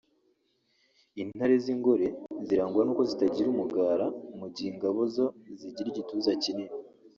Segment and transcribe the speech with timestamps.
[1.21, 2.07] Intare z’ ingore
[2.45, 4.05] zirangwa n’ uko zitagira umugara
[4.39, 5.25] mu gihe ingabo zo
[5.59, 6.75] zigira igituza kinini